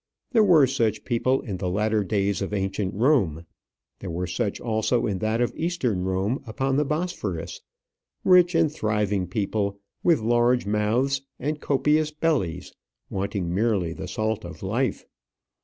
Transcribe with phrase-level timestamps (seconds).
[0.31, 3.45] There were such people in the latter days of ancient Rome;
[3.99, 7.61] there were such also in that of Eastern Rome upon the Bosphorus;
[8.23, 12.73] rich and thriving people, with large mouths and copious bellies,
[13.11, 15.05] wanting merely the salt of life.